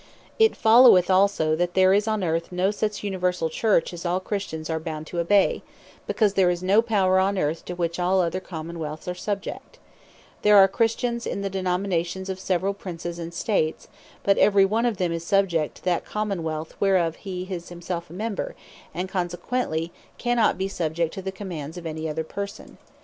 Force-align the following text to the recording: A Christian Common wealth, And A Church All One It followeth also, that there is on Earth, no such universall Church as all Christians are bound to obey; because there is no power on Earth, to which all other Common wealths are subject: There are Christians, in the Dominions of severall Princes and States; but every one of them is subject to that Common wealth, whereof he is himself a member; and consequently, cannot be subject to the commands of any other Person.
A 0.01 0.03
Christian 0.03 0.19
Common 0.19 0.33
wealth, 0.33 0.35
And 0.35 0.49
A 0.49 0.61
Church 0.61 0.63
All 0.67 0.81
One 0.81 0.87
It 0.87 0.87
followeth 0.87 1.21
also, 1.21 1.55
that 1.57 1.73
there 1.75 1.93
is 1.93 2.07
on 2.07 2.23
Earth, 2.23 2.51
no 2.51 2.71
such 2.71 3.03
universall 3.03 3.49
Church 3.51 3.93
as 3.93 4.03
all 4.03 4.19
Christians 4.19 4.69
are 4.71 4.79
bound 4.79 5.05
to 5.05 5.19
obey; 5.19 5.61
because 6.07 6.33
there 6.33 6.49
is 6.49 6.63
no 6.63 6.81
power 6.81 7.19
on 7.19 7.37
Earth, 7.37 7.63
to 7.65 7.75
which 7.75 7.99
all 7.99 8.19
other 8.19 8.39
Common 8.39 8.77
wealths 8.79 9.07
are 9.07 9.13
subject: 9.13 9.77
There 10.41 10.57
are 10.57 10.67
Christians, 10.67 11.27
in 11.27 11.43
the 11.43 11.51
Dominions 11.51 12.29
of 12.29 12.39
severall 12.39 12.73
Princes 12.73 13.19
and 13.19 13.31
States; 13.31 13.87
but 14.23 14.39
every 14.39 14.65
one 14.65 14.87
of 14.87 14.97
them 14.97 15.11
is 15.11 15.23
subject 15.23 15.75
to 15.75 15.83
that 15.83 16.03
Common 16.03 16.41
wealth, 16.41 16.73
whereof 16.79 17.17
he 17.17 17.47
is 17.51 17.69
himself 17.69 18.09
a 18.09 18.13
member; 18.13 18.55
and 18.95 19.07
consequently, 19.07 19.91
cannot 20.17 20.57
be 20.57 20.67
subject 20.67 21.13
to 21.13 21.21
the 21.21 21.31
commands 21.31 21.77
of 21.77 21.85
any 21.85 22.09
other 22.09 22.23
Person. 22.23 22.79